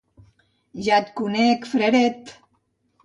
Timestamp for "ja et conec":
0.87-1.67